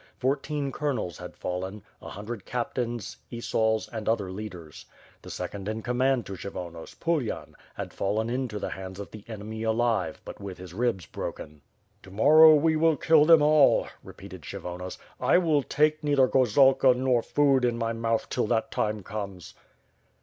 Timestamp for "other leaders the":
4.09-5.29